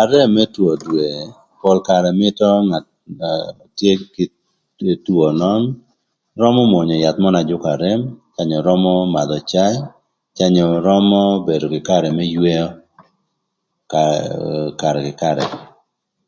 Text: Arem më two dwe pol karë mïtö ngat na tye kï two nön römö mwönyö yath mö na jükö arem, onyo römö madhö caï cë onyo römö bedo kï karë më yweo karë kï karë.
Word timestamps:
Arem 0.00 0.28
më 0.36 0.44
two 0.54 0.70
dwe 0.82 1.08
pol 1.60 1.78
karë 1.88 2.10
mïtö 2.20 2.48
ngat 2.68 2.86
na 3.18 3.30
tye 3.78 3.92
kï 4.84 4.94
two 5.04 5.22
nön 5.40 5.62
römö 6.40 6.60
mwönyö 6.70 6.96
yath 7.04 7.20
mö 7.22 7.28
na 7.32 7.40
jükö 7.48 7.68
arem, 7.74 8.00
onyo 8.40 8.58
römö 8.68 8.92
madhö 9.14 9.38
caï 9.52 9.74
cë 10.36 10.42
onyo 10.48 10.66
römö 10.88 11.20
bedo 11.46 11.66
kï 11.72 11.86
karë 11.90 12.10
më 12.18 12.24
yweo 12.36 12.66
karë 14.80 15.00
kï 15.06 15.12
karë. 15.22 15.44